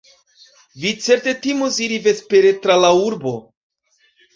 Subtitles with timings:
[0.85, 3.41] Vi certe timos iri vespere tra la urbo.